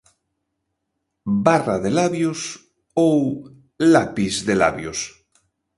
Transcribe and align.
'Barra 1.43 1.75
de 1.83 1.91
labios' 1.97 2.47
ou 3.07 3.15
'Lapis 3.91 4.35
de 4.47 4.55
labios'. 4.61 5.03